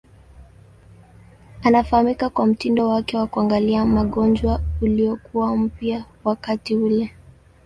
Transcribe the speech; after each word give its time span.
Anafahamika 1.63 2.29
kwa 2.29 2.45
mtindo 2.45 2.89
wake 2.89 3.17
wa 3.17 3.27
kuangalia 3.27 3.85
magonjwa 3.85 4.61
uliokuwa 4.81 5.57
mpya 5.57 6.05
wakati 6.23 6.75
ule. 6.75 7.11